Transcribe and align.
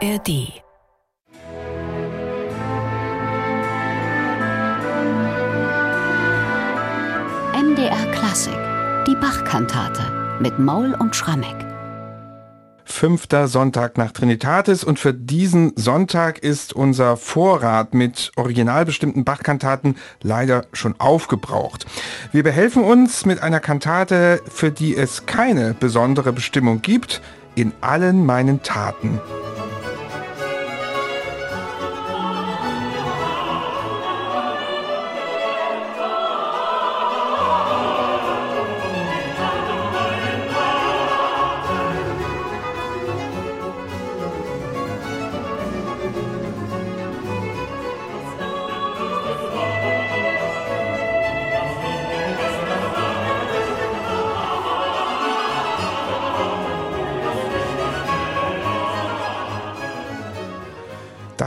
ARD 0.00 0.28
MDR 7.56 8.12
Klassik, 8.12 8.54
die 9.08 9.16
Bachkantate 9.16 10.38
mit 10.40 10.60
Maul 10.60 10.94
und 10.94 11.16
Schrammeck. 11.16 11.66
Fünfter 12.84 13.48
Sonntag 13.48 13.98
nach 13.98 14.12
Trinitatis 14.12 14.84
und 14.84 15.00
für 15.00 15.12
diesen 15.12 15.72
Sonntag 15.74 16.38
ist 16.38 16.72
unser 16.72 17.16
Vorrat 17.16 17.92
mit 17.92 18.30
original 18.36 18.84
bestimmten 18.84 19.24
Bachkantaten 19.24 19.96
leider 20.22 20.66
schon 20.72 20.94
aufgebraucht. 21.00 21.86
Wir 22.30 22.44
behelfen 22.44 22.84
uns 22.84 23.26
mit 23.26 23.42
einer 23.42 23.58
Kantate, 23.58 24.42
für 24.48 24.70
die 24.70 24.96
es 24.96 25.26
keine 25.26 25.74
besondere 25.74 26.32
Bestimmung 26.32 26.82
gibt, 26.82 27.20
in 27.56 27.72
allen 27.80 28.24
meinen 28.24 28.62
Taten. 28.62 29.20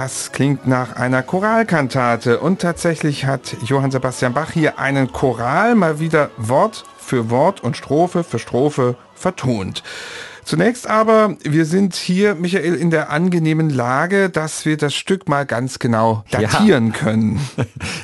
Das 0.03 0.31
klingt 0.31 0.65
nach 0.65 0.95
einer 0.95 1.21
Choralkantate 1.21 2.39
und 2.39 2.59
tatsächlich 2.59 3.25
hat 3.25 3.55
Johann 3.67 3.91
Sebastian 3.91 4.33
Bach 4.33 4.49
hier 4.49 4.79
einen 4.79 5.11
Choral 5.11 5.75
mal 5.75 5.99
wieder 5.99 6.31
Wort 6.37 6.85
für 6.97 7.29
Wort 7.29 7.63
und 7.63 7.77
Strophe 7.77 8.23
für 8.23 8.39
Strophe 8.39 8.95
vertont. 9.13 9.83
Zunächst 10.51 10.85
aber, 10.85 11.37
wir 11.43 11.65
sind 11.65 11.95
hier, 11.95 12.35
Michael, 12.35 12.75
in 12.75 12.89
der 12.89 13.09
angenehmen 13.09 13.69
Lage, 13.69 14.29
dass 14.29 14.65
wir 14.65 14.75
das 14.75 14.93
Stück 14.93 15.29
mal 15.29 15.45
ganz 15.45 15.79
genau 15.79 16.25
datieren 16.29 16.87
ja. 16.87 16.93
können. 16.93 17.39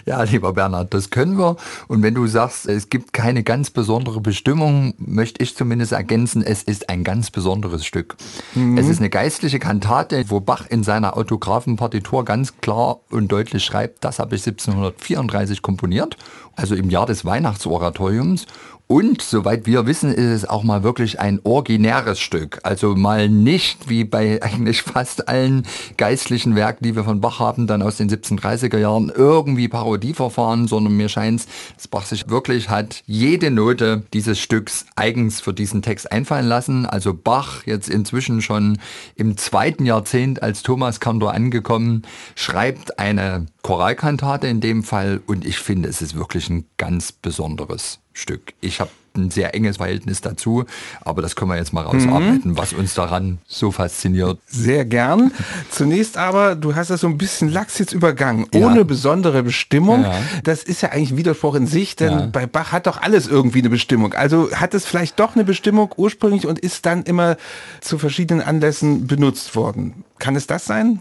Ja, 0.06 0.24
lieber 0.24 0.54
Bernhard, 0.54 0.94
das 0.94 1.10
können 1.10 1.38
wir. 1.38 1.58
Und 1.90 2.02
wenn 2.02 2.14
du 2.14 2.28
sagst, 2.28 2.66
es 2.66 2.90
gibt 2.90 3.12
keine 3.12 3.44
ganz 3.44 3.70
besondere 3.70 4.22
Bestimmung, 4.22 4.94
möchte 4.98 5.44
ich 5.44 5.58
zumindest 5.58 5.92
ergänzen, 5.92 6.42
es 6.42 6.64
ist 6.64 6.88
ein 6.88 7.04
ganz 7.04 7.30
besonderes 7.30 7.86
Stück. 7.86 8.16
Mhm. 8.56 8.78
Es 8.78 8.88
ist 8.88 9.00
eine 9.00 9.10
geistliche 9.10 9.60
Kantate, 9.60 10.24
wo 10.30 10.40
Bach 10.40 10.66
in 10.70 10.84
seiner 10.84 11.18
Autographenpartitur 11.18 12.24
ganz 12.24 12.56
klar 12.62 13.02
und 13.10 13.30
deutlich 13.30 13.66
schreibt, 13.66 14.06
das 14.06 14.20
habe 14.20 14.38
ich 14.38 14.48
1734 14.48 15.62
komponiert, 15.62 16.16
also 16.56 16.74
im 16.76 16.90
Jahr 16.90 17.06
des 17.06 17.26
Weihnachtsoratoriums. 17.26 18.46
Und 18.88 19.22
soweit 19.22 19.66
wir 19.66 19.86
wissen, 19.86 20.14
ist 20.14 20.32
es 20.32 20.50
auch 20.50 20.64
mal 20.64 20.82
wirklich 20.82 21.20
ein 21.20 21.42
originäres 21.44 22.20
Stück. 22.20 22.37
Also 22.64 22.96
mal 22.96 23.30
nicht 23.30 23.90
wie 23.90 24.04
bei 24.04 24.42
eigentlich 24.42 24.82
fast 24.82 25.28
allen 25.28 25.66
geistlichen 25.98 26.56
Werken, 26.56 26.84
die 26.84 26.96
wir 26.96 27.04
von 27.04 27.22
Bach 27.22 27.40
haben, 27.40 27.68
dann 27.68 27.82
aus 27.82 27.98
den 27.98 28.10
1730er 28.10 28.78
Jahren 28.78 29.12
irgendwie 29.14 29.68
Parodieverfahren, 29.68 30.68
sondern 30.68 30.96
mir 30.96 31.10
scheint 31.10 31.42
es, 31.42 31.48
dass 31.76 31.88
Bach 31.88 32.06
sich 32.06 32.30
wirklich 32.30 32.70
hat 32.70 33.04
jede 33.06 33.52
Note 33.52 34.04
dieses 34.14 34.40
Stücks 34.40 34.86
eigens 34.96 35.42
für 35.42 35.54
diesen 35.54 35.82
Text 35.82 36.12
einfallen 36.12 36.48
lassen. 36.48 36.86
Also 36.86 37.14
Bach 37.14 37.64
jetzt 37.66 37.90
inzwischen 37.90 38.42
schon 38.42 38.80
im 39.16 39.38
zweiten 39.38 39.86
Jahrzehnt 39.86 40.44
als 40.44 40.64
Thomas 40.64 41.00
Kantor 41.00 41.34
angekommen, 41.34 42.04
schreibt 42.36 43.00
eine 43.00 43.46
Choralkantate 43.62 44.48
in 44.48 44.62
dem 44.62 44.84
Fall 44.84 45.22
und 45.26 45.46
ich 45.46 45.58
finde, 45.60 45.90
es 45.90 46.02
ist 46.02 46.16
wirklich 46.16 46.50
ein 46.50 46.66
ganz 46.78 47.12
besonderes 47.12 48.00
Stück. 48.14 48.54
Ich 48.62 48.80
habe 48.80 48.92
ein 49.18 49.32
sehr 49.32 49.54
enges 49.56 49.78
Verhältnis 49.78 50.22
dazu, 50.22 50.66
aber 51.02 51.22
das 51.22 51.36
können 51.36 51.52
wir 51.52 51.58
jetzt 51.58 51.74
mal 51.74 51.84
rausarbeiten, 51.84 52.52
mhm. 52.52 52.58
was 52.58 52.74
uns 52.74 52.94
daran 52.94 53.40
so 53.48 53.72
fasziniert. 53.72 54.40
Sehr 54.48 54.86
gern. 54.86 55.32
Zunächst 55.70 56.18
aber, 56.18 56.56
du 56.56 56.76
hast 56.76 56.90
das 56.90 57.02
so 57.02 57.08
ein 57.08 57.18
bisschen 57.18 57.50
lax 57.50 57.80
jetzt 57.80 57.94
übergangen, 57.94 58.48
ohne 58.54 58.78
ja. 58.78 58.84
besondere 58.84 59.44
Bestimmung. 59.44 60.04
Ja. 60.04 60.16
Das 60.44 60.64
ist 60.64 60.82
ja 60.82 60.90
eigentlich 60.90 61.12
ein 61.12 61.18
Widerspruch 61.18 61.56
in 61.56 61.68
sich, 61.68 61.96
denn 61.96 62.12
ja. 62.12 62.26
bei 62.28 62.46
Bach 62.46 62.72
hat 62.72 62.88
doch 62.88 63.02
alles 63.02 63.28
irgendwie 63.28 63.60
eine 63.60 63.70
Bestimmung. 63.70 64.14
Also 64.14 64.52
hat 64.52 64.74
es 64.74 64.86
vielleicht 64.86 65.20
doch 65.20 65.36
eine 65.36 65.44
Bestimmung 65.44 65.94
ursprünglich 65.98 66.48
und 66.48 66.60
ist 66.60 66.86
dann 66.86 67.04
immer 67.04 67.38
zu 67.82 67.98
verschiedenen 67.98 68.42
Anlässen 68.42 69.08
benutzt 69.08 69.56
worden. 69.56 70.04
Kann 70.20 70.36
es 70.36 70.48
das 70.48 70.66
sein? 70.66 71.00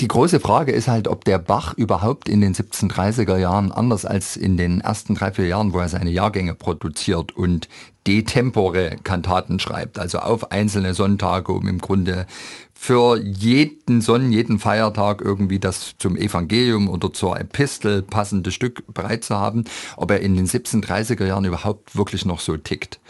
Die 0.00 0.08
große 0.08 0.40
Frage 0.40 0.72
ist 0.72 0.88
halt, 0.88 1.08
ob 1.08 1.24
der 1.24 1.38
Bach 1.38 1.74
überhaupt 1.74 2.28
in 2.28 2.40
den 2.40 2.54
1730er 2.54 3.38
Jahren, 3.38 3.72
anders 3.72 4.04
als 4.04 4.36
in 4.36 4.56
den 4.56 4.80
ersten 4.80 5.14
drei, 5.14 5.32
vier 5.32 5.46
Jahren, 5.46 5.72
wo 5.72 5.78
er 5.78 5.88
seine 5.88 6.10
Jahrgänge 6.10 6.54
produziert 6.54 7.36
und 7.36 7.68
detempore 8.06 8.96
Kantaten 9.02 9.58
schreibt, 9.58 9.98
also 9.98 10.18
auf 10.18 10.52
einzelne 10.52 10.94
Sonntage, 10.94 11.52
um 11.52 11.66
im 11.66 11.78
Grunde 11.78 12.26
für 12.74 13.18
jeden 13.18 14.00
Sonnen, 14.00 14.32
jeden 14.32 14.58
Feiertag 14.58 15.22
irgendwie 15.22 15.58
das 15.58 15.94
zum 15.98 16.16
Evangelium 16.16 16.88
oder 16.88 17.12
zur 17.12 17.40
Epistel 17.40 18.02
passende 18.02 18.52
Stück 18.52 18.84
bereit 18.92 19.24
zu 19.24 19.36
haben, 19.36 19.64
ob 19.96 20.10
er 20.10 20.20
in 20.20 20.36
den 20.36 20.46
1730er 20.46 21.24
Jahren 21.24 21.46
überhaupt 21.46 21.96
wirklich 21.96 22.24
noch 22.26 22.40
so 22.40 22.56
tickt. 22.56 23.00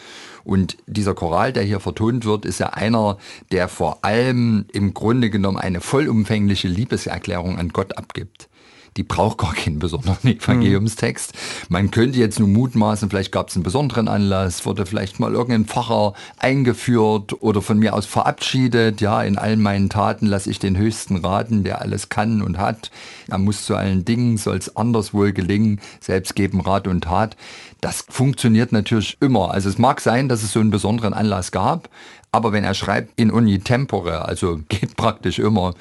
Und 0.47 0.77
dieser 0.87 1.15
Choral, 1.15 1.53
der 1.53 1.65
hier 1.65 1.81
vertont 1.81 2.25
wird, 2.25 2.45
ist 2.45 2.61
ja 2.61 2.69
einer, 2.69 3.19
der 3.51 3.67
vor 3.67 4.05
allem 4.05 4.67
im 4.73 4.95
Grunde 4.95 5.29
genommen 5.29 5.59
eine 5.59 5.81
vollumfängliche 5.81 6.69
Liebeserklärung 6.69 7.59
an 7.59 7.71
Gott 7.71 7.99
abgibt 7.99 8.49
die 8.97 9.03
braucht 9.03 9.39
gar 9.39 9.55
keinen 9.55 9.79
besonderen 9.79 10.31
Evangeliumstext. 10.31 11.33
Man 11.69 11.91
könnte 11.91 12.19
jetzt 12.19 12.39
nur 12.39 12.49
mutmaßen, 12.49 13.11
vielleicht 13.11 13.33
gab 13.33 13.49
es 13.49 13.57
einen 13.57 13.63
besonderen 13.63 14.09
Anlass, 14.09 14.65
wurde 14.65 14.87
vielleicht 14.87 15.21
mal 15.21 15.33
irgendein 15.33 15.67
Pfarrer 15.67 16.15
eingeführt 16.39 17.43
oder 17.43 17.63
von 17.63 17.79
mir 17.79 17.95
aus 17.95 18.07
verabschiedet. 18.07 19.01
Ja, 19.01 19.23
in 19.23 19.39
allen 19.39 19.61
meinen 19.61 19.91
Taten 19.91 20.27
lasse 20.27 20.51
ich 20.51 20.59
den 20.59 20.77
Höchsten 20.77 21.17
raten, 21.17 21.65
der 21.65 21.83
alles 21.83 22.09
kann 22.09 22.43
und 22.43 22.59
hat. 22.59 22.91
Er 23.29 23.39
muss 23.39 23.67
zu 23.67 23.77
allen 23.77 24.05
Dingen, 24.05 24.39
soll 24.39 24.57
es 24.57 24.77
anders 24.77 25.13
wohl 25.13 25.33
gelingen, 25.33 25.81
selbst 26.01 26.35
geben 26.35 26.61
Rat 26.61 26.89
und 26.89 27.05
Tat. 27.05 27.37
Das 27.81 28.05
funktioniert 28.09 28.73
natürlich 28.73 29.19
immer. 29.21 29.51
Also 29.51 29.69
es 29.69 29.79
mag 29.79 30.01
sein, 30.01 30.29
dass 30.29 30.43
es 30.43 30.53
so 30.53 30.61
einen 30.61 30.71
besonderen 30.71 31.13
Anlass 31.13 31.53
gab, 31.53 31.91
aber 32.33 32.53
wenn 32.53 32.65
er 32.65 32.75
schreibt 32.75 33.19
in 33.19 33.31
uni 33.31 33.59
tempore, 33.61 34.25
also 34.25 34.61
geht 34.69 34.97
praktisch 34.97 35.39
immer, 35.39 35.75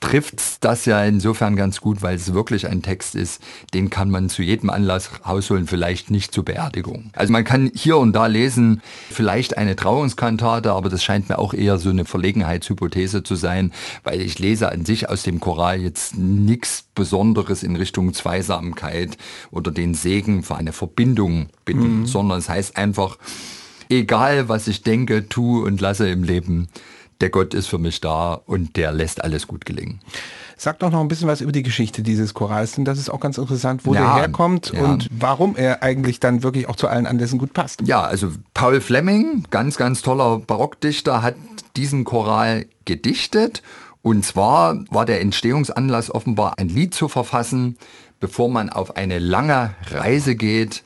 trifft 0.00 0.64
das 0.64 0.86
ja 0.86 1.04
insofern 1.04 1.56
ganz 1.56 1.80
gut, 1.80 2.02
weil 2.02 2.16
es 2.16 2.32
wirklich 2.32 2.66
ein 2.66 2.82
Text 2.82 3.14
ist, 3.14 3.42
den 3.74 3.90
kann 3.90 4.10
man 4.10 4.30
zu 4.30 4.42
jedem 4.42 4.70
Anlass 4.70 5.10
rausholen, 5.26 5.66
vielleicht 5.66 6.10
nicht 6.10 6.32
zur 6.32 6.44
Beerdigung. 6.44 7.10
Also 7.14 7.32
man 7.32 7.44
kann 7.44 7.70
hier 7.74 7.98
und 7.98 8.14
da 8.14 8.26
lesen, 8.26 8.80
vielleicht 9.10 9.58
eine 9.58 9.76
Trauungskantate, 9.76 10.72
aber 10.72 10.88
das 10.88 11.04
scheint 11.04 11.28
mir 11.28 11.38
auch 11.38 11.52
eher 11.52 11.78
so 11.78 11.90
eine 11.90 12.06
Verlegenheitshypothese 12.06 13.22
zu 13.22 13.36
sein, 13.36 13.72
weil 14.02 14.22
ich 14.22 14.38
lese 14.38 14.72
an 14.72 14.86
sich 14.86 15.08
aus 15.08 15.22
dem 15.22 15.38
Choral 15.38 15.80
jetzt 15.80 16.16
nichts 16.16 16.84
Besonderes 16.94 17.62
in 17.62 17.76
Richtung 17.76 18.14
Zweisamkeit 18.14 19.18
oder 19.50 19.70
den 19.70 19.94
Segen 19.94 20.42
für 20.42 20.56
eine 20.56 20.72
Verbindung 20.72 21.50
bitten, 21.64 22.00
mhm. 22.00 22.06
sondern 22.06 22.38
es 22.38 22.48
heißt 22.48 22.76
einfach, 22.76 23.18
egal 23.90 24.48
was 24.48 24.66
ich 24.66 24.82
denke, 24.82 25.28
tue 25.28 25.62
und 25.64 25.80
lasse 25.80 26.08
im 26.08 26.22
Leben, 26.22 26.68
der 27.20 27.30
Gott 27.30 27.54
ist 27.54 27.66
für 27.66 27.78
mich 27.78 28.00
da 28.00 28.34
und 28.34 28.76
der 28.76 28.92
lässt 28.92 29.22
alles 29.22 29.46
gut 29.46 29.64
gelingen. 29.66 30.00
Sag 30.56 30.78
doch 30.80 30.90
noch 30.90 31.00
ein 31.00 31.08
bisschen 31.08 31.26
was 31.26 31.40
über 31.40 31.52
die 31.52 31.62
Geschichte 31.62 32.02
dieses 32.02 32.34
Chorals, 32.34 32.72
denn 32.72 32.84
das 32.84 32.98
ist 32.98 33.08
auch 33.08 33.20
ganz 33.20 33.38
interessant, 33.38 33.86
wo 33.86 33.94
ja, 33.94 34.00
der 34.00 34.14
herkommt 34.14 34.72
ja. 34.74 34.82
und 34.82 35.08
warum 35.10 35.56
er 35.56 35.82
eigentlich 35.82 36.20
dann 36.20 36.42
wirklich 36.42 36.68
auch 36.68 36.76
zu 36.76 36.88
allen 36.88 37.06
Anlässen 37.06 37.38
gut 37.38 37.54
passt. 37.54 37.80
Ja, 37.86 38.02
also 38.02 38.30
Paul 38.52 38.80
Fleming, 38.80 39.44
ganz, 39.50 39.76
ganz 39.78 40.02
toller 40.02 40.38
Barockdichter, 40.38 41.22
hat 41.22 41.34
diesen 41.76 42.04
Choral 42.04 42.66
gedichtet 42.84 43.62
und 44.02 44.24
zwar 44.24 44.84
war 44.90 45.06
der 45.06 45.20
Entstehungsanlass 45.20 46.14
offenbar 46.14 46.58
ein 46.58 46.68
Lied 46.68 46.94
zu 46.94 47.08
verfassen, 47.08 47.78
bevor 48.18 48.50
man 48.50 48.68
auf 48.68 48.96
eine 48.96 49.18
lange 49.18 49.74
Reise 49.90 50.36
geht 50.36 50.82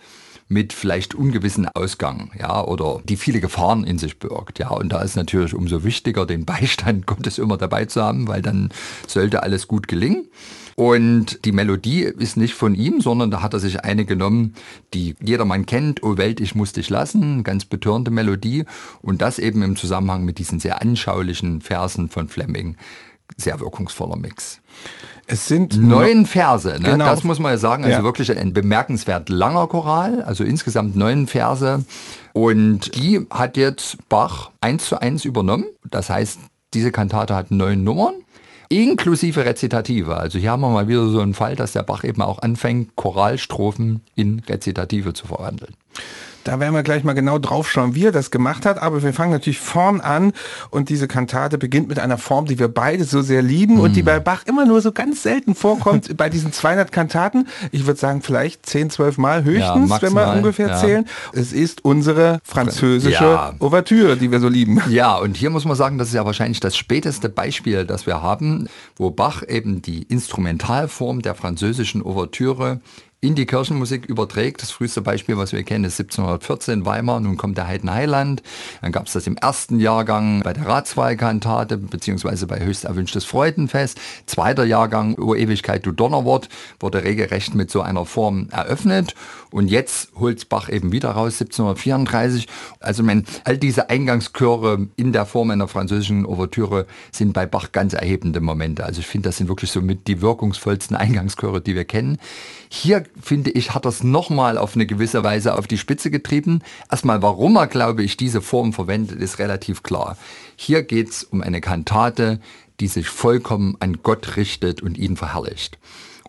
mit 0.49 0.73
vielleicht 0.73 1.15
ungewissen 1.15 1.67
Ausgang, 1.69 2.31
ja, 2.39 2.63
oder 2.65 3.01
die 3.05 3.17
viele 3.17 3.41
Gefahren 3.41 3.85
in 3.85 3.99
sich 3.99 4.19
birgt, 4.19 4.59
ja. 4.59 4.71
Und 4.71 4.91
da 4.91 5.03
ist 5.03 5.17
natürlich 5.17 5.55
umso 5.55 5.85
wichtiger, 5.85 6.27
den 6.27 6.45
Beistand 6.45 7.07
Gottes 7.07 7.39
immer 7.39 7.57
dabei 7.57 7.87
zu 7.87 8.03
haben, 8.03 8.29
weil 8.29 8.43
dann 8.43 8.71
sollte 9.07 9.43
alles 9.43 9.69
gut 9.69 9.89
gelingen. 9.89 10.29
Und 10.77 11.45
die 11.45 11.53
Melodie 11.53 12.03
ist 12.03 12.37
nicht 12.37 12.55
von 12.55 12.75
ihm, 12.75 13.01
sondern 13.01 13.31
da 13.31 13.43
hat 13.43 13.55
er 13.55 13.61
sich 13.61 13.85
eine 13.85 14.05
genommen, 14.05 14.55
die 14.93 15.15
jedermann 15.23 15.67
kennt, 15.67 16.03
O 16.03 16.17
Welt, 16.17 16.41
ich 16.41 16.55
muss 16.55 16.73
dich 16.73 16.91
lassen, 16.91 17.45
ganz 17.45 17.65
betörende 17.65 18.11
Melodie. 18.11 18.65
Und 19.01 19.23
das 19.23 19.39
eben 19.39 19.63
im 19.63 19.77
Zusammenhang 19.77 20.25
mit 20.25 20.39
diesen 20.39 20.59
sehr 20.59 20.83
anschaulichen 20.83 21.61
Versen 21.61 22.09
von 22.09 22.29
Fleming. 22.29 22.77
Sehr 23.37 23.61
wirkungsvoller 23.61 24.17
Mix. 24.17 24.61
Es 25.27 25.47
sind 25.47 25.81
neun 25.81 26.27
Verse, 26.27 26.69
ne? 26.69 26.91
Genau. 26.91 27.05
das 27.07 27.25
muss 27.25 27.39
man 27.39 27.53
ja 27.53 27.59
sagen. 27.59 27.85
Also 27.85 27.99
ja. 27.99 28.05
wirklich 28.05 28.37
ein 28.37 28.53
bemerkenswert 28.53 29.29
langer 29.29 29.67
Choral, 29.69 30.23
also 30.23 30.45
insgesamt 30.45 30.97
neun 30.97 31.27
Verse. 31.27 31.85
Und 32.33 32.95
die 32.97 33.27
hat 33.31 33.57
jetzt 33.57 33.97
Bach 34.09 34.51
eins 34.61 34.87
zu 34.87 35.01
eins 35.01 35.25
übernommen. 35.25 35.65
Das 35.91 36.11
heißt, 36.11 36.39
diese 36.75 36.93
Kantate 36.93 37.35
hat 37.35 37.51
neun 37.51 37.85
Nummern. 37.85 38.15
inklusive 38.69 39.45
Rezitative. 39.45 40.17
Also 40.17 40.39
hier 40.39 40.51
haben 40.51 40.61
wir 40.61 40.71
mal 40.71 40.89
wieder 40.89 41.07
so 41.09 41.21
einen 41.21 41.35
Fall, 41.35 41.55
dass 41.55 41.73
der 41.73 41.83
Bach 41.85 42.05
eben 42.05 42.23
auch 42.23 42.41
anfängt, 42.41 42.97
Choralstrophen 42.97 44.01
in 44.17 44.41
Rezitative 44.41 45.13
zu 45.13 45.27
verwandeln. 45.27 45.75
Da 46.45 46.61
werden 46.61 46.75
wir 46.75 46.83
gleich 46.83 47.05
mal 47.05 47.15
genau 47.15 47.39
drauf 47.39 47.71
schauen, 47.71 47.95
wie 47.95 48.05
er 48.05 48.13
das 48.13 48.31
gemacht 48.31 48.67
hat. 48.67 48.81
Aber 48.81 49.03
wir 49.03 49.13
fangen 49.13 49.33
natürlich 49.33 49.59
vorn 49.59 50.01
an 50.01 50.33
und 50.71 50.89
diese 50.89 51.09
Kantate 51.09 51.59
beginnt 51.59 51.89
mit 51.89 51.99
einer 51.99 52.19
Form, 52.19 52.47
die 52.47 52.59
wir 52.59 52.69
beide 52.69 53.05
so 53.05 53.23
sehr 53.23 53.43
lieben 53.43 53.77
mm. 53.77 53.81
und 53.81 53.97
die 53.97 54.01
hm. 54.01 54.07
bei 54.07 54.21
Bach 54.21 54.43
immer 54.47 54.67
nur 54.67 54.81
so 54.81 54.93
ganz 54.93 55.23
selten 55.23 55.55
vorkommt 55.55 56.17
bei 56.17 56.29
diesen 56.29 56.53
200 56.53 56.93
Kantaten. 56.93 57.49
Ich 57.73 57.87
würde 57.87 57.99
sagen 57.99 58.23
vielleicht 58.23 58.67
10, 58.67 58.91
12 58.91 59.19
Mal 59.19 59.45
höchstens, 59.45 59.91
ja, 59.91 60.03
wenn 60.03 60.13
wir 60.13 60.33
ungefähr 60.33 60.69
ja. 60.69 60.77
zählen. 60.77 61.07
Es 61.33 61.53
ist 61.53 61.85
unsere 61.85 62.41
französische 62.45 63.25
ja. 63.25 63.55
Ouvertüre, 63.59 64.17
die 64.17 64.31
wir 64.31 64.41
so 64.41 64.49
lieben. 64.49 64.81
Ja, 64.95 65.17
und 65.17 65.37
hier 65.37 65.51
muss 65.51 65.65
man 65.65 65.77
sagen, 65.77 65.99
das 65.99 66.09
ist 66.09 66.15
ja 66.15 66.25
wahrscheinlich 66.25 66.61
das 66.61 66.77
späteste 66.77 67.29
Beispiel, 67.29 67.85
das 67.85 68.07
wir 68.07 68.23
haben, 68.23 68.69
wo 68.97 69.11
Bach 69.11 69.43
eben 69.47 69.83
die 69.83 70.03
Instrumentalform 70.03 71.23
der 71.23 71.35
französischen 71.35 72.03
Ouvertüre 72.03 72.81
in 73.25 73.35
die 73.35 73.47
Kirchenmusik 73.47 74.05
überträgt. 74.05 74.61
Das 74.61 74.71
früheste 74.71 75.01
Beispiel, 75.01 75.39
was 75.39 75.53
wir 75.53 75.63
kennen, 75.63 75.85
ist 75.85 75.99
1714 75.99 76.85
Weimar. 76.85 77.21
Nun 77.21 77.39
kommt 77.39 77.57
der 77.57 77.67
Heiden 77.67 77.91
Heiland. 77.91 78.43
Dann 78.83 78.93
gab 78.93 79.07
es 79.07 79.15
das 79.15 79.27
im 79.27 79.37
ersten 79.37 79.81
Jahrgang 79.81 80.43
bei 80.43 80.53
der 80.53 80.67
Ratswahlkantate 80.67 81.79
beziehungsweise 81.79 82.47
bei 82.47 82.61
höchst 82.61 82.85
erwünschtes 82.85 83.25
Freudenfest. 83.25 83.99
Zweiter 84.27 84.65
Jahrgang, 84.65 85.19
O 85.19 85.35
Ewigkeit, 85.35 85.87
du 85.87 85.93
Donnerwort, 85.93 86.51
wurde 86.81 87.03
regelrecht 87.03 87.55
mit 87.55 87.71
so 87.71 87.81
einer 87.81 88.05
Form 88.05 88.49
eröffnet. 88.51 89.15
Und 89.51 89.69
jetzt 89.69 90.11
holt 90.17 90.49
Bach 90.49 90.69
eben 90.69 90.93
wieder 90.93 91.11
raus, 91.11 91.41
1734. 91.41 92.49
Also 92.81 93.03
man, 93.05 93.25
all 93.45 93.57
diese 93.57 93.89
Eingangschöre 93.89 94.89
in 94.97 95.13
der 95.13 95.27
Form 95.27 95.51
einer 95.51 95.69
französischen 95.69 96.27
Ouvertüre 96.27 96.87
sind 97.13 97.33
bei 97.33 97.47
Bach 97.47 97.73
ganz 97.73 97.95
erhebende 97.95 98.41
Momente. 98.41 98.85
Also 98.85 99.01
ich 99.01 99.07
finde, 99.07 99.29
das 99.29 99.37
sind 99.37 99.49
wirklich 99.49 99.71
so 99.71 99.81
mit 99.81 100.09
die 100.09 100.21
wirkungsvollsten 100.21 100.97
Eingangschöre, 100.97 101.61
die 101.61 101.75
wir 101.77 101.85
kennen. 101.85 102.19
Hier, 102.69 103.05
finde 103.21 103.51
ich, 103.51 103.75
hat 103.75 103.85
das 103.85 104.03
nochmal 104.03 104.59
auf 104.59 104.75
eine 104.75 104.87
gewisse 104.87 105.25
Weise 105.25 105.57
auf 105.57 105.67
die 105.67 105.79
Spitze 105.79 106.11
getrieben. 106.11 106.63
Erstmal, 106.91 107.23
warum 107.23 107.57
er, 107.57 107.67
glaube 107.67 108.03
ich, 108.03 108.17
diese 108.17 108.41
Form 108.41 108.73
verwendet, 108.73 109.21
ist 109.21 109.39
relativ 109.39 109.83
klar. 109.83 110.17
Hier 110.57 110.83
geht 110.83 111.11
es 111.11 111.25
um 111.25 111.41
eine 111.41 111.61
Kantate, 111.61 112.41
die 112.81 112.89
sich 112.89 113.09
vollkommen 113.09 113.77
an 113.81 113.99
Gott 114.03 114.37
richtet 114.37 114.83
und 114.83 114.99
ihn 114.99 115.17
verherrlicht. 115.17 115.79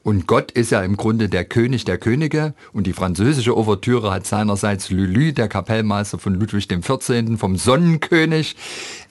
Und 0.06 0.28
Gott 0.28 0.52
ist 0.52 0.69
ja 0.69 0.84
im 0.84 0.98
Grunde 0.98 1.30
der 1.30 1.46
König 1.46 1.84
der 1.84 1.98
Könige 1.98 2.54
und 2.74 2.86
die 2.86 2.94
französische 2.94 3.57
Ouvertüre 3.57 4.12
hat 4.12 4.28
seinerseits 4.28 4.92
Lully, 4.92 5.34
der 5.34 5.48
Kapellmeister 5.48 6.19
von 6.19 6.36
Ludwig 6.36 6.68
XIV., 6.68 7.40
vom 7.40 7.56
Sonnenkönig, 7.56 8.56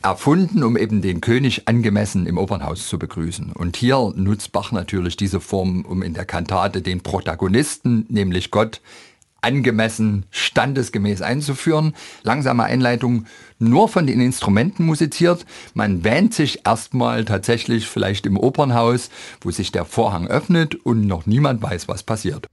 erfunden, 0.05 0.63
um 0.63 0.77
eben 0.77 1.03
den 1.03 1.21
König 1.21 1.67
angemessen 1.67 2.27
im 2.27 2.39
Opernhaus 2.39 2.87
zu 2.87 2.97
begrüßen. 2.97 3.51
Und 3.51 3.77
hier 3.77 4.13
nutzt 4.15 4.53
Bach 4.53 4.71
natürlich 4.71 5.17
diese 5.17 5.41
Form, 5.41 5.85
um 5.85 6.01
in 6.01 6.15
der 6.15 6.27
Kantate 6.27 6.81
den 6.81 7.01
Protagonisten, 7.01 8.07
nämlich 8.09 8.53
Gott, 8.53 8.81
angemessen, 9.45 10.27
standesgemäß 10.31 11.23
einzuführen. 11.23 11.95
Langsame 12.23 12.65
Einleitung 12.65 13.27
nur 13.59 13.89
von 13.89 14.07
den 14.07 14.21
Instrumenten 14.21 14.85
musiziert. 14.85 15.47
Man 15.75 16.03
wähnt 16.03 16.35
sich 16.35 16.67
erstmal 16.67 17.25
tatsächlich 17.25 17.87
vielleicht 17.87 18.27
im 18.27 18.37
Opernhaus, 18.37 19.11
wo 19.41 19.51
sich 19.51 19.71
der 19.71 19.85
Vorhang 19.85 20.27
öffnet 20.27 20.75
und 20.75 21.07
noch 21.07 21.27
niemand 21.27 21.63
weiß, 21.63 21.89
was 21.89 22.03
passiert. 22.03 22.49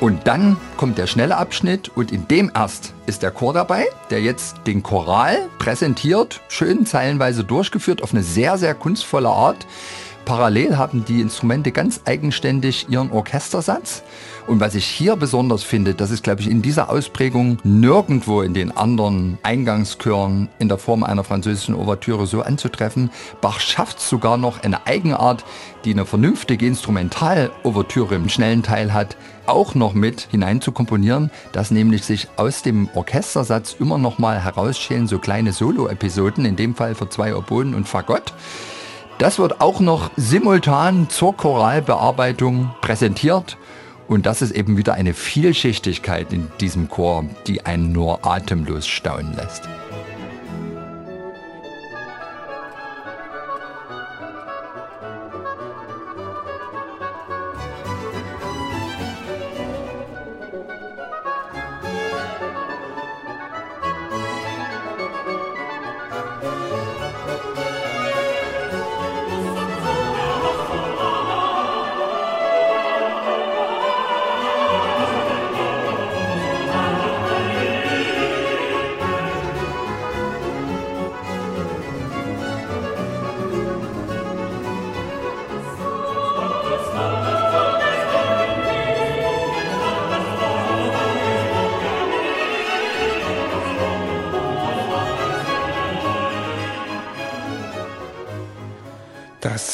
Und 0.00 0.26
dann 0.26 0.56
kommt 0.78 0.96
der 0.96 1.06
schnelle 1.06 1.36
Abschnitt 1.36 1.90
und 1.94 2.10
in 2.10 2.26
dem 2.26 2.50
erst 2.54 2.94
ist 3.04 3.22
der 3.22 3.30
Chor 3.30 3.52
dabei, 3.52 3.84
der 4.08 4.22
jetzt 4.22 4.56
den 4.66 4.82
Choral 4.82 5.36
präsentiert, 5.58 6.40
schön 6.48 6.86
zeilenweise 6.86 7.44
durchgeführt 7.44 8.02
auf 8.02 8.14
eine 8.14 8.22
sehr, 8.22 8.56
sehr 8.56 8.74
kunstvolle 8.74 9.28
Art. 9.28 9.66
Parallel 10.24 10.78
haben 10.78 11.04
die 11.04 11.20
Instrumente 11.20 11.70
ganz 11.70 12.00
eigenständig 12.06 12.88
ihren 12.88 13.10
Orchestersatz. 13.10 14.02
Und 14.46 14.60
was 14.60 14.74
ich 14.74 14.84
hier 14.84 15.16
besonders 15.16 15.62
finde, 15.62 15.94
das 15.94 16.10
ist, 16.10 16.24
glaube 16.24 16.40
ich, 16.40 16.50
in 16.50 16.62
dieser 16.62 16.90
Ausprägung 16.90 17.58
nirgendwo 17.62 18.42
in 18.42 18.54
den 18.54 18.76
anderen 18.76 19.38
Eingangschören 19.42 20.48
in 20.58 20.68
der 20.68 20.78
Form 20.78 21.02
einer 21.02 21.24
französischen 21.24 21.74
Ouvertüre 21.74 22.26
so 22.26 22.42
anzutreffen. 22.42 23.10
Bach 23.40 23.60
schafft 23.60 24.00
sogar 24.00 24.36
noch 24.36 24.62
eine 24.62 24.86
Eigenart, 24.86 25.44
die 25.84 25.92
eine 25.92 26.06
vernünftige 26.06 26.66
Instrumental-Ouvertüre 26.66 28.14
im 28.14 28.28
schnellen 28.28 28.62
Teil 28.62 28.92
hat, 28.92 29.16
auch 29.46 29.74
noch 29.74 29.94
mit 29.94 30.28
hinein 30.30 30.60
zu 30.60 30.72
komponieren, 30.72 31.30
dass 31.52 31.70
nämlich 31.70 32.04
sich 32.04 32.28
aus 32.36 32.62
dem 32.62 32.88
Orchestersatz 32.94 33.76
immer 33.78 33.98
noch 33.98 34.18
mal 34.18 34.42
herausschälen 34.42 35.06
so 35.06 35.18
kleine 35.18 35.52
Solo-Episoden, 35.52 36.44
in 36.44 36.56
dem 36.56 36.74
Fall 36.74 36.94
für 36.94 37.08
zwei 37.08 37.34
Oboen 37.34 37.74
und 37.74 37.88
Fagott. 37.88 38.32
Das 39.18 39.38
wird 39.38 39.60
auch 39.60 39.80
noch 39.80 40.10
simultan 40.16 41.10
zur 41.10 41.36
Choralbearbeitung 41.36 42.70
präsentiert 42.80 43.58
und 44.10 44.26
das 44.26 44.42
ist 44.42 44.50
eben 44.50 44.76
wieder 44.76 44.94
eine 44.94 45.14
Vielschichtigkeit 45.14 46.32
in 46.32 46.48
diesem 46.60 46.88
Chor, 46.88 47.24
die 47.46 47.64
einen 47.64 47.92
nur 47.92 48.26
atemlos 48.26 48.88
staunen 48.88 49.36
lässt. 49.36 49.68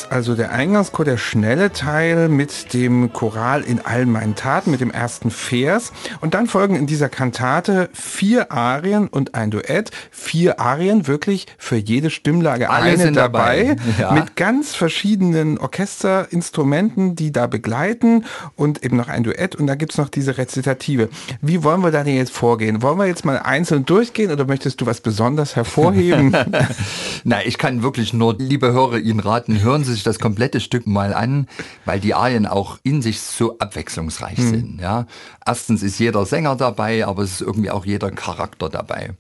Also 0.09 0.35
der 0.35 0.53
Eingangschor, 0.53 1.05
der 1.05 1.17
schnelle 1.17 1.73
Teil 1.73 2.29
mit 2.29 2.73
dem 2.73 3.13
Choral 3.13 3.63
in 3.63 3.85
allen 3.85 4.11
meinen 4.11 4.35
Taten, 4.35 4.71
mit 4.71 4.81
dem 4.81 4.91
ersten 4.91 5.31
Vers. 5.31 5.93
Und 6.21 6.35
dann 6.35 6.47
folgen 6.47 6.77
in 6.77 6.87
dieser 6.87 7.09
Kantate 7.09 7.91
vier 7.93 8.53
Arien 8.53 9.09
und 9.09 9.35
ein 9.35 9.51
Duett. 9.51 9.91
Vier 10.11 10.61
Arien, 10.61 11.07
wirklich 11.07 11.47
für 11.59 11.77
jede 11.77 12.11
Stimmlage 12.11 12.71
Alle 12.71 12.93
eine 12.93 13.13
dabei, 13.13 13.77
dabei 13.77 14.01
ja. 14.01 14.13
mit 14.13 14.37
ganz 14.37 14.75
verschiedenen 14.75 15.59
Orchesterinstrumenten, 15.59 17.17
die 17.17 17.33
da 17.33 17.47
begleiten 17.47 18.25
und 18.55 18.85
eben 18.85 18.97
noch 18.97 19.09
ein 19.09 19.25
Duett. 19.25 19.57
Und 19.57 19.67
da 19.67 19.75
gibt's 19.75 19.99
noch 19.99 20.09
diese 20.09 20.39
Rezitative. 20.39 21.09
Wie 21.41 21.65
wollen 21.65 21.81
wir 21.81 21.91
da 21.91 22.05
denn 22.05 22.17
jetzt 22.17 22.33
vorgehen? 22.33 22.81
Wollen 22.83 22.99
wir 22.99 23.07
jetzt 23.07 23.25
mal 23.25 23.39
einzeln 23.39 23.85
durchgehen 23.85 24.31
oder 24.31 24.45
möchtest 24.47 24.81
du 24.81 24.87
was 24.87 25.01
besonders 25.01 25.57
hervorheben? 25.57 26.37
Na, 27.25 27.45
ich 27.45 27.59
kann 27.59 27.83
wirklich 27.83 28.13
nur, 28.13 28.37
liebe 28.39 28.73
Hörer, 28.73 28.99
Ihnen 28.99 29.21
raten, 29.21 29.63
hören 29.63 29.85
Sie 29.85 29.96
sich 29.97 30.05
das 30.05 30.19
komplette 30.19 30.61
Stück 30.61 30.87
mal 30.87 31.13
an, 31.13 31.49
weil 31.85 32.01
die 32.01 32.15
Arien 32.15 32.47
auch 32.47 32.79
in 32.83 33.03
sich 33.03 33.21
so 33.21 33.59
abwechslungsreich 33.59 34.39
mhm. 34.39 34.51
sind. 34.51 34.81
Ja. 34.81 35.07
Erstens 35.45 35.83
ist 35.83 35.99
jeder 35.99 36.25
Sänger 36.27 36.57
dabei, 36.57 37.05
aber 37.07 37.23
es 37.23 37.33
ist 37.33 37.41
irgendwie 37.41 37.71
auch 37.71 37.85
jeder 37.85 38.11
Charakter 38.11 38.69
dabei. 38.69 39.15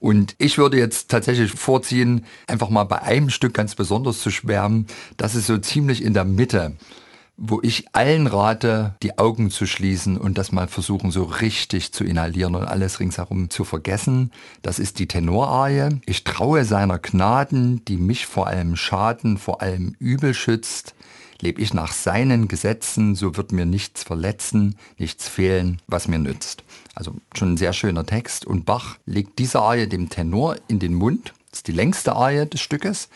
Und 0.00 0.34
ich 0.38 0.58
würde 0.58 0.78
jetzt 0.78 1.10
tatsächlich 1.10 1.50
vorziehen, 1.52 2.24
einfach 2.46 2.68
mal 2.68 2.84
bei 2.84 3.02
einem 3.02 3.30
Stück 3.30 3.54
ganz 3.54 3.74
besonders 3.74 4.20
zu 4.20 4.30
schwärmen. 4.30 4.86
Das 5.16 5.34
ist 5.34 5.46
so 5.46 5.58
ziemlich 5.58 6.02
in 6.02 6.14
der 6.14 6.24
Mitte 6.24 6.76
wo 7.40 7.60
ich 7.62 7.86
allen 7.92 8.26
rate, 8.26 8.96
die 9.00 9.16
Augen 9.16 9.50
zu 9.50 9.64
schließen 9.64 10.18
und 10.18 10.36
das 10.36 10.50
mal 10.50 10.66
versuchen, 10.66 11.12
so 11.12 11.22
richtig 11.22 11.92
zu 11.92 12.02
inhalieren 12.02 12.56
und 12.56 12.64
alles 12.64 12.98
ringsherum 12.98 13.48
zu 13.48 13.64
vergessen. 13.64 14.32
Das 14.60 14.80
ist 14.80 14.98
die 14.98 15.06
Tenorarie. 15.06 16.00
Ich 16.04 16.24
traue 16.24 16.64
seiner 16.64 16.98
Gnaden, 16.98 17.84
die 17.84 17.96
mich 17.96 18.26
vor 18.26 18.48
allem 18.48 18.74
Schaden, 18.74 19.38
vor 19.38 19.62
allem 19.62 19.94
Übel 20.00 20.34
schützt. 20.34 20.96
Lebe 21.40 21.62
ich 21.62 21.72
nach 21.72 21.92
seinen 21.92 22.48
Gesetzen, 22.48 23.14
so 23.14 23.36
wird 23.36 23.52
mir 23.52 23.66
nichts 23.66 24.02
verletzen, 24.02 24.74
nichts 24.98 25.28
fehlen, 25.28 25.80
was 25.86 26.08
mir 26.08 26.18
nützt. 26.18 26.64
Also 26.96 27.14
schon 27.36 27.52
ein 27.52 27.56
sehr 27.56 27.72
schöner 27.72 28.04
Text. 28.04 28.46
Und 28.46 28.66
Bach 28.66 28.98
legt 29.06 29.38
diese 29.38 29.60
Arie 29.60 29.86
dem 29.86 30.08
Tenor 30.08 30.56
in 30.66 30.80
den 30.80 30.94
Mund. 30.94 31.32
Das 31.52 31.60
ist 31.60 31.68
die 31.68 31.72
längste 31.72 32.16
Arie 32.16 32.46
des 32.46 32.60
Stückes. 32.60 33.08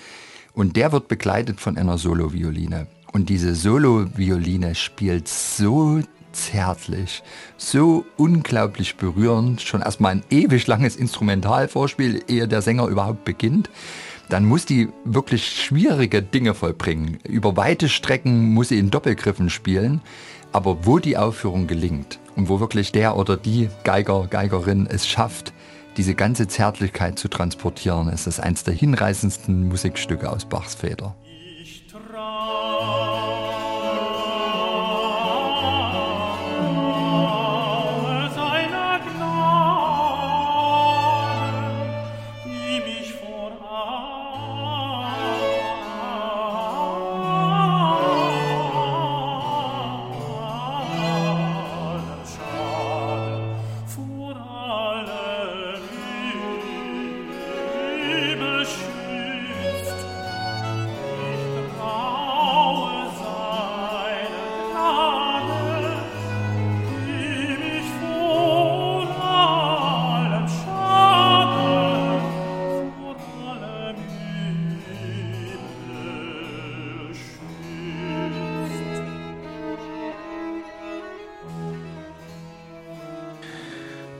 Und 0.55 0.77
der 0.77 0.93
wird 0.93 1.09
begleitet 1.09 1.61
von 1.61 1.77
einer 1.77 1.99
Solovioline. 1.99 2.87
Und 3.13 3.29
diese 3.29 3.55
Solo-Violine 3.55 4.75
spielt 4.75 5.29
so 5.29 6.01
zärtlich, 6.33 7.23
so 7.59 8.07
unglaublich 8.17 8.97
berührend, 8.97 9.61
schon 9.61 9.83
erstmal 9.83 10.13
ein 10.13 10.25
ewig 10.31 10.67
langes 10.67 10.97
Instrumentalvorspiel, 10.97 12.25
ehe 12.27 12.49
der 12.49 12.63
Sänger 12.63 12.87
überhaupt 12.87 13.25
beginnt. 13.25 13.71
Dann 14.31 14.47
muss 14.47 14.65
die 14.65 14.89
wirklich 15.05 15.47
schwierige 15.47 16.23
Dinge 16.23 16.55
vollbringen. 16.55 17.19
Über 17.29 17.57
weite 17.57 17.91
Strecken 17.91 18.55
muss 18.55 18.69
sie 18.69 18.79
in 18.79 18.91
Doppelgriffen 18.91 19.51
spielen. 19.51 20.01
Aber 20.53 20.87
wo 20.87 20.99
die 20.99 21.17
Aufführung 21.17 21.67
gelingt 21.67 22.19
und 22.37 22.49
wo 22.49 22.61
wirklich 22.61 22.93
der 22.93 23.17
oder 23.17 23.37
die 23.37 23.69
Geiger, 23.85 24.27
Geigerin 24.29 24.87
es 24.87 25.07
schafft, 25.07 25.53
diese 25.97 26.15
ganze 26.15 26.49
Zärtlichkeit 26.49 27.19
zu 27.19 27.29
transportieren, 27.29 28.09
ist 28.09 28.27
das 28.27 28.41
eines 28.41 28.65
der 28.65 28.75
hinreißendsten 28.75 29.69
Musikstücke 29.69 30.31
aus 30.31 30.47
Bachs 30.47 30.75
Feder. 30.75 31.15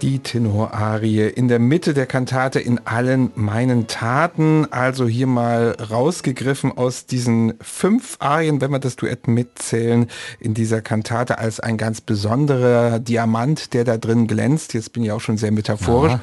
Die 0.03 0.19
Tenorarie 0.19 1.29
in 1.29 1.47
der 1.47 1.61
Mitte 1.61 1.95
der 1.95 2.07
Kantate 2.07 2.59
in 2.59 2.81
allen 2.85 3.31
meinen 3.37 3.87
Taten. 3.87 4.67
Also 4.73 5.07
hier 5.07 5.29
mal 5.29 5.77
rausgegriffen 5.91 6.77
aus 6.77 7.07
diesen 7.07 7.55
fünf 7.61 8.17
Arien, 8.19 8.61
wenn 8.61 8.73
wir 8.73 8.81
das 8.81 8.97
Duett 8.97 9.29
mitzählen, 9.29 10.09
in 10.41 10.55
dieser 10.55 10.83
Kantate 10.83 11.39
als 11.39 11.61
ein 11.61 11.77
ganz 11.77 12.01
besonderer 12.01 12.99
Diamant, 12.99 13.75
der 13.75 13.85
da 13.85 13.97
drin 13.97 14.27
glänzt. 14.27 14.75
Jetzt 14.75 14.93
bin 14.93 15.05
ich 15.05 15.13
auch 15.13 15.21
schon 15.21 15.37
sehr 15.37 15.53
metaphorisch. 15.53 16.13
Ja. 16.13 16.21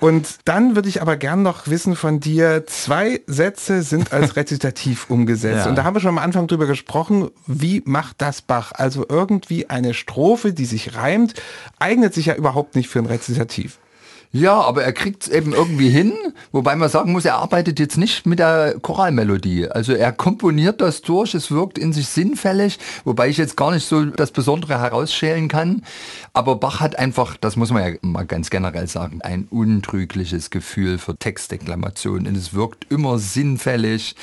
Und 0.00 0.38
dann 0.44 0.76
würde 0.76 0.88
ich 0.88 1.02
aber 1.02 1.16
gern 1.16 1.42
noch 1.42 1.66
wissen 1.66 1.96
von 1.96 2.20
dir, 2.20 2.64
zwei 2.68 3.22
Sätze 3.26 3.82
sind 3.82 4.12
als 4.12 4.36
Rezitativ 4.36 5.10
umgesetzt. 5.10 5.64
Ja. 5.64 5.68
Und 5.68 5.74
da 5.74 5.82
haben 5.82 5.96
wir 5.96 6.00
schon 6.00 6.10
am 6.10 6.18
Anfang 6.18 6.46
drüber 6.46 6.66
gesprochen, 6.66 7.30
wie 7.48 7.82
macht 7.84 8.22
das 8.22 8.40
Bach? 8.40 8.70
Also 8.72 9.04
irgendwie 9.08 9.68
eine 9.68 9.94
Strophe, 9.94 10.52
die 10.52 10.64
sich 10.64 10.94
reimt, 10.94 11.34
eignet 11.80 12.14
sich 12.14 12.26
ja 12.26 12.36
überhaupt 12.36 12.76
nicht 12.76 12.88
für 12.88 12.99
ein 13.00 13.06
Rezitativ. 13.06 13.78
Ja, 14.32 14.60
aber 14.60 14.84
er 14.84 14.92
kriegt 14.92 15.24
es 15.24 15.28
eben 15.28 15.52
irgendwie 15.52 15.88
hin, 15.88 16.12
wobei 16.52 16.76
man 16.76 16.88
sagen 16.88 17.10
muss, 17.10 17.24
er 17.24 17.34
arbeitet 17.34 17.80
jetzt 17.80 17.96
nicht 17.96 18.26
mit 18.26 18.38
der 18.38 18.76
Choralmelodie. 18.80 19.66
Also 19.66 19.92
er 19.92 20.12
komponiert 20.12 20.80
das 20.80 21.02
durch, 21.02 21.34
es 21.34 21.50
wirkt 21.50 21.78
in 21.78 21.92
sich 21.92 22.06
sinnfällig, 22.06 22.78
wobei 23.04 23.28
ich 23.28 23.38
jetzt 23.38 23.56
gar 23.56 23.72
nicht 23.72 23.88
so 23.88 24.04
das 24.04 24.30
Besondere 24.30 24.78
herausschälen 24.78 25.48
kann. 25.48 25.82
Aber 26.32 26.54
Bach 26.54 26.78
hat 26.78 26.96
einfach, 26.96 27.36
das 27.38 27.56
muss 27.56 27.72
man 27.72 27.82
ja 27.82 27.98
mal 28.02 28.24
ganz 28.24 28.50
generell 28.50 28.86
sagen, 28.86 29.20
ein 29.20 29.48
untrügliches 29.50 30.50
Gefühl 30.50 30.98
für 30.98 31.16
Textdeklamation 31.16 32.28
und 32.28 32.36
es 32.36 32.54
wirkt 32.54 32.86
immer 32.88 33.18
sinnfällig 33.18 34.14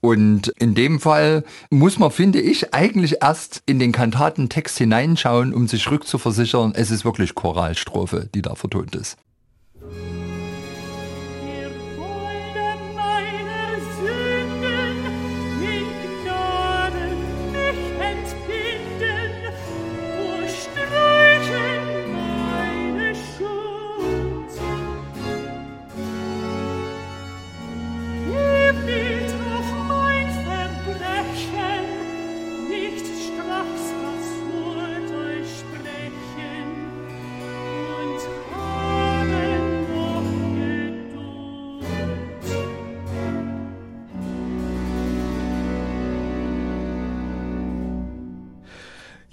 und 0.00 0.48
in 0.58 0.74
dem 0.74 1.00
Fall 1.00 1.44
muss 1.68 1.98
man, 1.98 2.10
finde 2.10 2.40
ich, 2.40 2.72
eigentlich 2.72 3.16
erst 3.20 3.62
in 3.66 3.78
den 3.78 3.92
Kantatentext 3.92 4.78
hineinschauen, 4.78 5.52
um 5.52 5.68
sich 5.68 5.90
rückzuversichern, 5.90 6.72
es 6.74 6.90
ist 6.90 7.04
wirklich 7.04 7.34
Choralstrophe, 7.34 8.30
die 8.34 8.40
da 8.40 8.54
vertont 8.54 8.94
ist. 8.94 9.18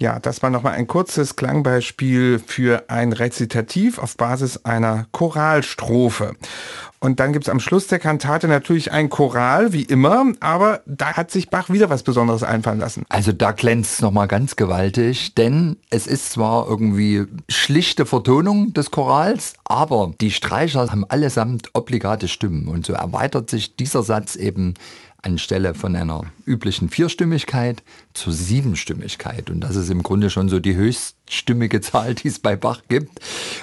Ja, 0.00 0.20
das 0.20 0.42
war 0.42 0.50
nochmal 0.50 0.74
ein 0.74 0.86
kurzes 0.86 1.34
Klangbeispiel 1.34 2.38
für 2.38 2.84
ein 2.88 3.12
Rezitativ 3.12 3.98
auf 3.98 4.16
Basis 4.16 4.64
einer 4.64 5.06
Choralstrophe. 5.10 6.36
Und 7.00 7.20
dann 7.20 7.32
gibt's 7.32 7.48
am 7.48 7.60
Schluss 7.60 7.86
der 7.86 7.98
Kantate 7.98 8.48
natürlich 8.48 8.90
ein 8.92 9.08
Choral, 9.08 9.72
wie 9.72 9.82
immer, 9.82 10.32
aber 10.40 10.82
da 10.86 11.16
hat 11.16 11.30
sich 11.30 11.48
Bach 11.48 11.70
wieder 11.70 11.90
was 11.90 12.02
Besonderes 12.02 12.42
einfallen 12.42 12.80
lassen. 12.80 13.04
Also 13.08 13.32
da 13.32 13.52
glänzt 13.52 13.94
es 13.94 14.00
nochmal 14.02 14.26
ganz 14.26 14.56
gewaltig, 14.56 15.34
denn 15.34 15.76
es 15.90 16.06
ist 16.06 16.32
zwar 16.32 16.68
irgendwie 16.68 17.26
schlichte 17.48 18.04
Vertonung 18.04 18.72
des 18.74 18.90
Chorals, 18.90 19.54
aber 19.64 20.12
die 20.20 20.32
Streicher 20.32 20.90
haben 20.90 21.04
allesamt 21.08 21.70
obligate 21.74 22.26
Stimmen 22.26 22.66
und 22.68 22.86
so 22.86 22.94
erweitert 22.94 23.50
sich 23.50 23.76
dieser 23.76 24.02
Satz 24.02 24.34
eben 24.34 24.74
anstelle 25.22 25.74
von 25.74 25.96
einer 25.96 26.22
üblichen 26.46 26.88
Vierstimmigkeit 26.88 27.82
zur 28.14 28.32
Siebenstimmigkeit. 28.32 29.50
Und 29.50 29.60
das 29.60 29.74
ist 29.74 29.90
im 29.90 30.02
Grunde 30.02 30.30
schon 30.30 30.48
so 30.48 30.60
die 30.60 30.76
höchststimmige 30.76 31.80
Zahl, 31.80 32.14
die 32.14 32.28
es 32.28 32.38
bei 32.38 32.54
Bach 32.54 32.82
gibt. 32.88 33.20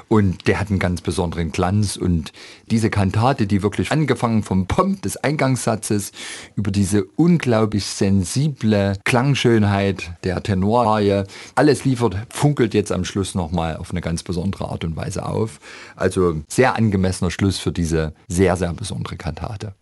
Und 0.09 0.47
der 0.47 0.59
hat 0.59 0.69
einen 0.69 0.79
ganz 0.79 1.01
besonderen 1.01 1.51
Glanz. 1.51 1.95
Und 1.95 2.33
diese 2.69 2.89
Kantate, 2.89 3.47
die 3.47 3.63
wirklich 3.63 3.91
angefangen 3.91 4.43
vom 4.43 4.67
Pomp 4.67 5.01
des 5.03 5.17
Eingangssatzes 5.17 6.11
über 6.55 6.71
diese 6.71 7.05
unglaublich 7.05 7.85
sensible 7.85 8.97
Klangschönheit 9.05 10.11
der 10.25 10.43
Tenorarie, 10.43 11.23
alles 11.55 11.85
liefert, 11.85 12.17
funkelt 12.29 12.73
jetzt 12.73 12.91
am 12.91 13.05
Schluss 13.05 13.33
nochmal 13.33 13.77
auf 13.77 13.91
eine 13.91 14.01
ganz 14.01 14.23
besondere 14.23 14.69
Art 14.69 14.83
und 14.83 14.97
Weise 14.97 15.25
auf. 15.25 15.59
Also 15.95 16.41
sehr 16.49 16.75
angemessener 16.75 17.31
Schluss 17.31 17.57
für 17.59 17.71
diese 17.71 18.13
sehr, 18.27 18.57
sehr 18.57 18.73
besondere 18.73 19.15
Kantate. 19.15 19.73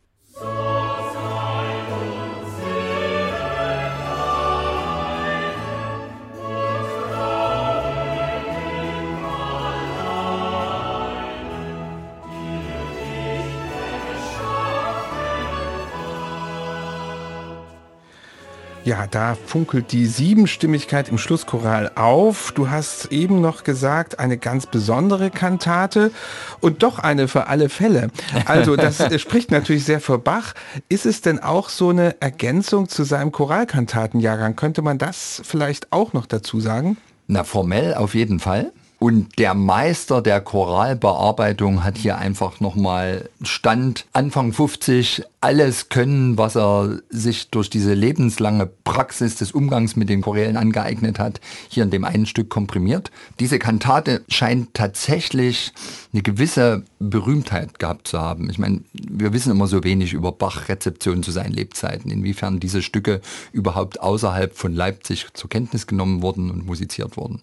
Ja, 18.86 19.08
da 19.08 19.38
funkelt 19.46 19.94
die 19.94 20.06
Siebenstimmigkeit 20.06 21.08
im 21.08 21.18
Schlusschoral 21.18 21.92
auf. 21.96 22.52
Du 22.52 22.70
hast 22.70 23.14
eben 23.14 23.40
noch 23.40 23.64
gesagt, 23.64 24.20
eine 24.20 24.38
ganz 24.38 24.66
besondere 24.66 25.32
Kantate 25.32 26.12
und 26.60 26.84
doch 26.84 27.00
eine 27.00 27.30
für 27.30 27.48
alle 27.48 27.70
Fälle. 27.70 28.10
Also 28.46 28.76
das 28.76 28.98
spricht 29.22 29.52
natürlich 29.52 29.86
sehr 29.86 30.02
für 30.02 30.20
Bach. 30.20 30.54
Ist 30.90 31.06
es 31.06 31.22
denn 31.22 31.40
auch 31.40 31.70
so 31.70 31.92
eine 31.92 32.20
Ergänzung 32.22 32.90
zu 32.90 33.06
seinem 33.06 33.32
Choralkantatenjahrgang? 33.32 34.58
Könnte 34.58 34.82
man 34.82 34.98
das 34.98 35.42
vielleicht 35.46 35.94
auch 35.94 36.12
noch 36.12 36.26
dazu 36.26 36.60
sagen? 36.60 36.98
Na, 37.28 37.46
formell 37.46 37.94
auf 37.94 38.16
jeden 38.16 38.42
Fall. 38.42 38.74
Und 39.00 39.38
der 39.38 39.54
Meister 39.54 40.22
der 40.22 40.40
Choralbearbeitung 40.40 41.84
hat 41.84 41.98
hier 41.98 42.18
einfach 42.18 42.62
nochmal 42.62 43.30
Stand 43.42 44.06
Anfang 44.14 44.54
50 44.54 45.24
alles 45.44 45.90
können, 45.90 46.38
was 46.38 46.56
er 46.56 47.02
sich 47.10 47.50
durch 47.50 47.70
diese 47.70 47.94
lebenslange 47.94 48.66
Praxis 48.66 49.36
des 49.36 49.52
Umgangs 49.52 49.98
mit 49.98 50.08
den 50.08 50.22
Chorälen 50.22 50.56
angeeignet 50.56 51.20
hat, 51.20 51.42
hier 51.68 51.84
in 51.84 51.90
dem 51.90 52.06
einen 52.06 52.26
Stück 52.26 52.50
komprimiert. 52.50 53.12
Diese 53.42 53.60
Kantate 53.60 54.24
scheint 54.30 54.74
tatsächlich 54.74 55.74
eine 56.14 56.22
gewisse 56.22 56.86
Berühmtheit 57.00 57.78
gehabt 57.78 58.08
zu 58.08 58.22
haben. 58.22 58.50
Ich 58.50 58.58
meine, 58.58 58.84
wir 58.94 59.34
wissen 59.34 59.52
immer 59.52 59.68
so 59.68 59.84
wenig 59.84 60.14
über 60.14 60.32
Bach-Rezeptionen 60.32 61.24
zu 61.24 61.32
seinen 61.32 61.52
Lebzeiten, 61.52 62.10
inwiefern 62.10 62.62
diese 62.62 62.82
Stücke 62.82 63.20
überhaupt 63.52 64.00
außerhalb 64.00 64.56
von 64.56 64.74
Leipzig 64.74 65.28
zur 65.34 65.50
Kenntnis 65.50 65.88
genommen 65.88 66.22
wurden 66.22 66.52
und 66.52 66.66
musiziert 66.66 67.18
wurden. 67.18 67.42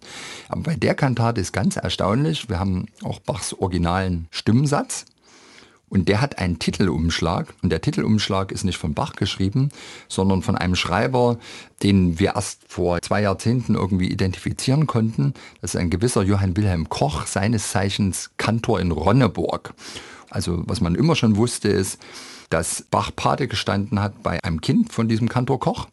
Aber 0.48 0.62
bei 0.62 0.74
der 0.74 0.94
Kantate 0.94 1.42
ist 1.42 1.52
ganz 1.52 1.76
erstaunlich, 1.76 2.48
wir 2.48 2.58
haben 2.58 2.86
auch 3.02 3.18
Bachs 3.18 3.52
originalen 3.52 4.26
Stimmensatz. 4.30 5.04
Und 5.90 6.08
der 6.08 6.20
hat 6.20 6.38
einen 6.38 6.58
Titelumschlag. 6.58 7.52
Und 7.62 7.70
der 7.70 7.82
Titelumschlag 7.82 8.52
ist 8.52 8.64
nicht 8.64 8.78
von 8.78 8.94
Bach 8.94 9.12
geschrieben, 9.12 9.70
sondern 10.08 10.40
von 10.40 10.56
einem 10.56 10.76
Schreiber, 10.76 11.38
den 11.82 12.18
wir 12.18 12.36
erst 12.36 12.60
vor 12.68 13.02
zwei 13.02 13.22
Jahrzehnten 13.22 13.74
irgendwie 13.74 14.08
identifizieren 14.08 14.86
konnten. 14.86 15.34
Das 15.60 15.74
ist 15.74 15.80
ein 15.80 15.90
gewisser 15.90 16.22
Johann 16.22 16.56
Wilhelm 16.56 16.88
Koch, 16.88 17.26
seines 17.26 17.70
Zeichens 17.70 18.30
Kantor 18.36 18.80
in 18.80 18.92
Ronneburg. 18.92 19.74
Also 20.30 20.62
was 20.66 20.80
man 20.80 20.94
immer 20.94 21.16
schon 21.16 21.36
wusste, 21.36 21.68
ist, 21.68 21.98
dass 22.50 22.84
Bach 22.90 23.10
Pate 23.14 23.48
gestanden 23.48 24.00
hat 24.00 24.22
bei 24.22 24.42
einem 24.44 24.60
Kind 24.60 24.92
von 24.92 25.08
diesem 25.08 25.28
Kantor 25.28 25.58
Koch. 25.58 25.88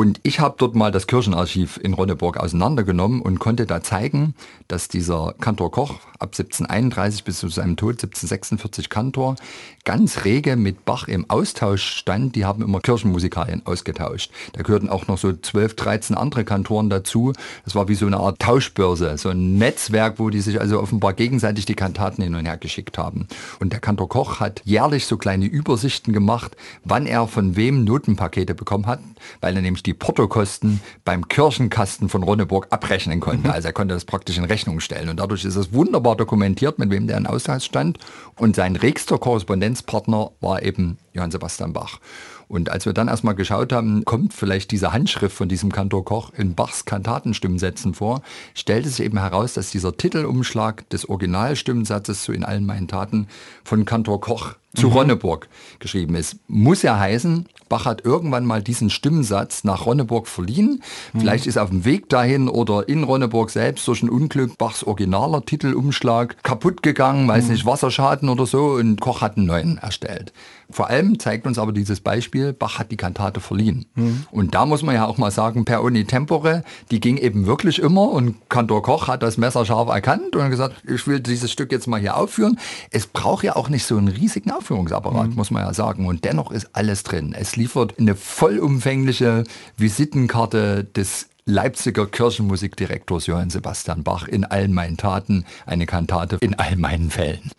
Und 0.00 0.18
ich 0.22 0.40
habe 0.40 0.54
dort 0.56 0.74
mal 0.74 0.90
das 0.90 1.06
Kirchenarchiv 1.06 1.76
in 1.76 1.92
Ronneburg 1.92 2.38
auseinandergenommen 2.38 3.20
und 3.20 3.38
konnte 3.38 3.66
da 3.66 3.82
zeigen, 3.82 4.34
dass 4.66 4.88
dieser 4.88 5.34
Kantor 5.38 5.72
Koch 5.72 5.90
ab 6.18 6.30
1731 6.32 7.22
bis 7.24 7.38
zu 7.38 7.48
seinem 7.48 7.76
Tod 7.76 7.96
1746 7.96 8.88
Kantor 8.88 9.36
ganz 9.84 10.24
rege 10.24 10.56
mit 10.56 10.84
Bach 10.84 11.08
im 11.08 11.28
Austausch 11.28 11.82
stand. 11.82 12.34
Die 12.34 12.44
haben 12.44 12.62
immer 12.62 12.80
Kirchenmusikalien 12.80 13.66
ausgetauscht. 13.66 14.30
Da 14.52 14.62
gehörten 14.62 14.88
auch 14.88 15.06
noch 15.06 15.18
so 15.18 15.32
12, 15.32 15.76
13 15.76 16.16
andere 16.16 16.44
Kantoren 16.44 16.88
dazu. 16.88 17.32
Das 17.64 17.74
war 17.74 17.88
wie 17.88 17.94
so 17.94 18.06
eine 18.06 18.18
Art 18.18 18.38
Tauschbörse, 18.38 19.18
so 19.18 19.30
ein 19.30 19.58
Netzwerk, 19.58 20.18
wo 20.18 20.30
die 20.30 20.40
sich 20.40 20.60
also 20.60 20.80
offenbar 20.80 21.12
gegenseitig 21.12 21.66
die 21.66 21.74
Kantaten 21.74 22.22
hin 22.22 22.34
und 22.34 22.46
her 22.46 22.56
geschickt 22.56 22.96
haben. 22.96 23.26
Und 23.58 23.72
der 23.72 23.80
Kantor 23.80 24.08
Koch 24.08 24.40
hat 24.40 24.62
jährlich 24.64 25.06
so 25.06 25.16
kleine 25.16 25.46
Übersichten 25.46 26.14
gemacht, 26.14 26.56
wann 26.84 27.06
er 27.06 27.26
von 27.26 27.56
wem 27.56 27.84
Notenpakete 27.84 28.54
bekommen 28.54 28.86
hat, 28.86 29.00
weil 29.40 29.56
er 29.56 29.62
nämlich 29.62 29.82
die 29.82 29.89
die 29.90 29.94
Portokosten 29.94 30.80
beim 31.04 31.26
Kirchenkasten 31.26 32.08
von 32.08 32.22
Ronneburg 32.22 32.68
abrechnen 32.70 33.18
konnte. 33.18 33.48
Mhm. 33.48 33.54
Also 33.54 33.68
er 33.68 33.72
konnte 33.72 33.94
das 33.94 34.04
praktisch 34.04 34.38
in 34.38 34.44
Rechnung 34.44 34.78
stellen. 34.78 35.08
Und 35.08 35.18
dadurch 35.18 35.44
ist 35.44 35.56
es 35.56 35.72
wunderbar 35.72 36.16
dokumentiert, 36.16 36.78
mit 36.78 36.90
wem 36.90 37.08
der 37.08 37.18
in 37.18 37.26
Austausch 37.26 37.64
stand. 37.64 37.98
Und 38.36 38.54
sein 38.54 38.76
regster 38.76 39.18
Korrespondenzpartner 39.18 40.30
war 40.40 40.62
eben 40.62 40.98
Johann 41.12 41.32
Sebastian 41.32 41.72
Bach. 41.72 41.98
Und 42.46 42.68
als 42.68 42.86
wir 42.86 42.92
dann 42.92 43.08
erstmal 43.08 43.34
geschaut 43.34 43.72
haben, 43.72 44.04
kommt 44.04 44.32
vielleicht 44.32 44.70
diese 44.70 44.92
Handschrift 44.92 45.36
von 45.36 45.48
diesem 45.48 45.72
Kantor 45.72 46.04
Koch 46.04 46.32
in 46.36 46.54
Bachs 46.54 46.84
Kantatenstimmensätzen 46.84 47.94
vor, 47.94 48.22
stellte 48.54 48.88
sich 48.88 49.04
eben 49.04 49.18
heraus, 49.18 49.54
dass 49.54 49.70
dieser 49.70 49.96
Titelumschlag 49.96 50.88
des 50.90 51.08
Originalstimmensatzes 51.08 52.22
zu 52.22 52.32
In 52.32 52.44
allen 52.44 52.66
meinen 52.66 52.86
Taten 52.86 53.26
von 53.64 53.84
Kantor 53.84 54.20
Koch 54.20 54.54
zu 54.74 54.88
mhm. 54.88 54.92
Ronneburg 54.92 55.48
geschrieben 55.78 56.14
ist. 56.14 56.36
Muss 56.46 56.82
ja 56.82 56.98
heißen, 56.98 57.46
Bach 57.70 57.84
hat 57.84 58.04
irgendwann 58.04 58.44
mal 58.44 58.62
diesen 58.62 58.90
Stimmensatz 58.90 59.64
nach 59.64 59.86
Ronneburg 59.86 60.26
verliehen. 60.26 60.82
Mhm. 61.12 61.20
Vielleicht 61.20 61.46
ist 61.46 61.56
auf 61.56 61.70
dem 61.70 61.84
Weg 61.84 62.08
dahin 62.08 62.48
oder 62.48 62.88
in 62.88 63.04
Ronneburg 63.04 63.50
selbst 63.50 63.86
durch 63.88 64.02
ein 64.02 64.10
Unglück 64.10 64.58
Bachs 64.58 64.84
originaler 64.84 65.44
Titelumschlag 65.44 66.42
kaputt 66.42 66.82
gegangen, 66.82 67.26
weiß 67.28 67.44
mhm. 67.44 67.52
nicht, 67.52 67.66
Wasserschaden 67.66 68.28
oder 68.28 68.44
so 68.46 68.72
und 68.72 69.00
Koch 69.00 69.20
hat 69.20 69.36
einen 69.36 69.46
neuen 69.46 69.78
erstellt. 69.78 70.32
Vor 70.72 70.88
allem 70.88 71.18
zeigt 71.18 71.46
uns 71.46 71.58
aber 71.58 71.72
dieses 71.72 72.00
Beispiel, 72.00 72.52
Bach 72.52 72.78
hat 72.78 72.92
die 72.92 72.96
Kantate 72.96 73.40
verliehen. 73.40 73.86
Mhm. 73.94 74.26
Und 74.30 74.54
da 74.54 74.66
muss 74.66 74.82
man 74.82 74.94
ja 74.94 75.06
auch 75.06 75.18
mal 75.18 75.30
sagen, 75.30 75.64
per 75.64 75.82
Uni 75.82 76.04
Tempore, 76.04 76.62
die 76.90 77.00
ging 77.00 77.16
eben 77.16 77.46
wirklich 77.46 77.78
immer 77.78 78.10
und 78.10 78.48
Kantor 78.48 78.82
Koch 78.82 79.08
hat 79.08 79.22
das 79.22 79.36
Messer 79.36 79.64
scharf 79.64 79.88
erkannt 79.88 80.36
und 80.36 80.50
gesagt, 80.50 80.76
ich 80.88 81.06
will 81.06 81.20
dieses 81.20 81.50
Stück 81.50 81.72
jetzt 81.72 81.86
mal 81.86 82.00
hier 82.00 82.16
aufführen. 82.16 82.58
Es 82.90 83.06
braucht 83.06 83.44
ja 83.44 83.56
auch 83.56 83.68
nicht 83.68 83.84
so 83.84 83.96
einen 83.96 84.08
riesigen 84.08 84.50
Aufführungsapparat, 84.60 85.30
mhm. 85.30 85.34
muss 85.36 85.50
man 85.50 85.64
ja 85.64 85.72
sagen. 85.72 86.06
Und 86.06 86.26
dennoch 86.26 86.50
ist 86.50 86.68
alles 86.74 87.02
drin. 87.02 87.34
Es 87.36 87.56
liefert 87.56 87.98
eine 87.98 88.14
vollumfängliche 88.14 89.44
Visitenkarte 89.78 90.84
des 90.84 91.28
Leipziger 91.46 92.06
Kirchenmusikdirektors 92.06 93.26
Johann 93.26 93.48
Sebastian 93.48 94.04
Bach 94.04 94.28
in 94.28 94.44
allen 94.44 94.74
meinen 94.74 94.98
Taten, 94.98 95.46
eine 95.64 95.86
Kantate 95.86 96.36
in 96.40 96.54
all 96.58 96.76
meinen 96.76 97.10
Fällen. 97.10 97.50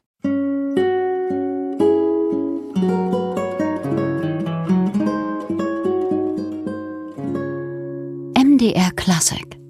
MDR 8.37 8.91
Classic 8.95 9.60